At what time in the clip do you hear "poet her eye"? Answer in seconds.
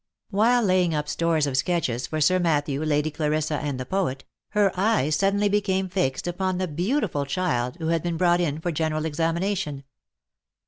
3.85-5.11